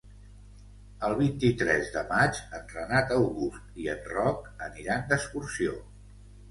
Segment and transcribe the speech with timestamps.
[1.09, 5.81] El vint-i-tres de maig en Renat August i en Roc aniran d'excursió.